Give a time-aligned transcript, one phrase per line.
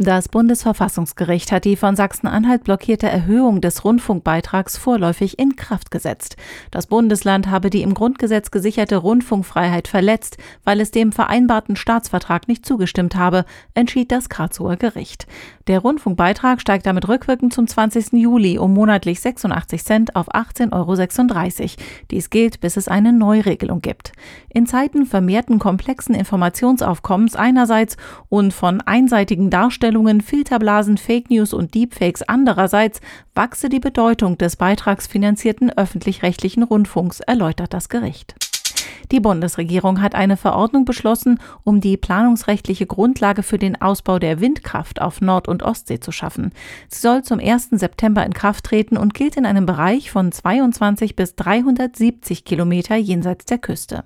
[0.00, 6.36] Das Bundesverfassungsgericht hat die von Sachsen-Anhalt blockierte Erhöhung des Rundfunkbeitrags vorläufig in Kraft gesetzt.
[6.72, 12.66] Das Bundesland habe die im Grundgesetz gesicherte Rundfunkfreiheit verletzt, weil es dem vereinbarten Staatsvertrag nicht
[12.66, 13.44] zugestimmt habe,
[13.74, 15.26] entschied das Karlsruher Gericht.
[15.68, 18.14] Der Rundfunkbeitrag steigt damit rückwirkend zum 20.
[18.14, 21.70] Juli um monatlich 86 Cent auf 18,36 Euro.
[22.10, 24.12] Dies gilt, bis es eine Neuregelung gibt.
[24.48, 27.96] In Zeiten vermehrten komplexen Informations Informationsaufkommens einerseits
[28.28, 29.50] und von einseitigen
[29.84, 33.02] Darstellungen, Filterblasen, Fake News und Deepfakes andererseits
[33.34, 38.34] wachse die Bedeutung des beitragsfinanzierten öffentlich-rechtlichen Rundfunks, erläutert das Gericht.
[39.12, 45.02] Die Bundesregierung hat eine Verordnung beschlossen, um die planungsrechtliche Grundlage für den Ausbau der Windkraft
[45.02, 46.52] auf Nord- und Ostsee zu schaffen.
[46.88, 47.68] Sie soll zum 1.
[47.72, 53.44] September in Kraft treten und gilt in einem Bereich von 22 bis 370 Kilometer jenseits
[53.44, 54.04] der Küste.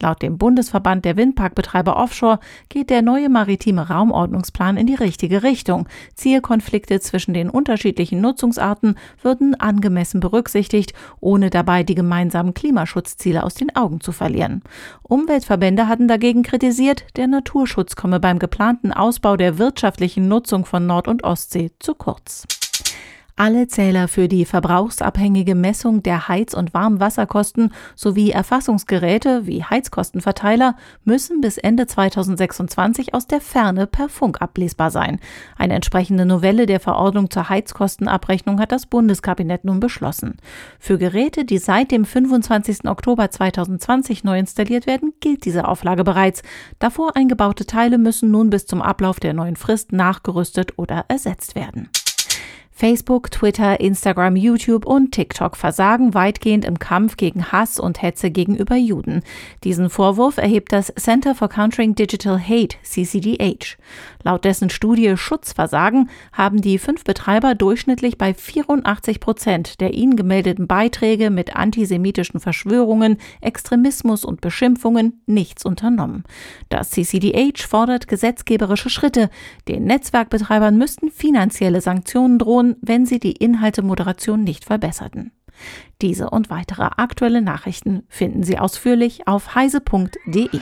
[0.00, 2.38] Laut dem Bundesverband der Windparkbetreiber Offshore
[2.68, 5.88] geht der neue maritime Raumordnungsplan in die richtige Richtung.
[6.14, 13.74] Zielkonflikte zwischen den unterschiedlichen Nutzungsarten würden angemessen berücksichtigt, ohne dabei die gemeinsamen Klimaschutzziele aus den
[13.74, 14.62] Augen zu verlieren.
[15.02, 21.08] Umweltverbände hatten dagegen kritisiert, der Naturschutz komme beim geplanten Ausbau der wirtschaftlichen Nutzung von Nord-
[21.08, 22.46] und Ostsee zu kurz.
[23.38, 31.42] Alle Zähler für die verbrauchsabhängige Messung der Heiz- und Warmwasserkosten sowie Erfassungsgeräte wie Heizkostenverteiler müssen
[31.42, 35.20] bis Ende 2026 aus der Ferne per Funk ablesbar sein.
[35.58, 40.38] Eine entsprechende Novelle der Verordnung zur Heizkostenabrechnung hat das Bundeskabinett nun beschlossen.
[40.78, 42.88] Für Geräte, die seit dem 25.
[42.88, 46.40] Oktober 2020 neu installiert werden, gilt diese Auflage bereits.
[46.78, 51.90] Davor eingebaute Teile müssen nun bis zum Ablauf der neuen Frist nachgerüstet oder ersetzt werden.
[52.78, 58.76] Facebook, Twitter, Instagram, YouTube und TikTok versagen weitgehend im Kampf gegen Hass und Hetze gegenüber
[58.76, 59.22] Juden.
[59.64, 63.78] Diesen Vorwurf erhebt das Center for Countering Digital Hate, CCDH.
[64.24, 70.66] Laut dessen Studie Schutzversagen haben die fünf Betreiber durchschnittlich bei 84 Prozent der ihnen gemeldeten
[70.66, 76.24] Beiträge mit antisemitischen Verschwörungen, Extremismus und Beschimpfungen nichts unternommen.
[76.68, 79.30] Das CCDH fordert gesetzgeberische Schritte.
[79.66, 85.32] Den Netzwerkbetreibern müssten finanzielle Sanktionen drohen, Redaktion, wenn sie die Inhaltemoderation nicht verbesserten.
[86.02, 90.60] Diese und weitere aktuelle Nachrichten finden Sie ausführlich auf heise.de.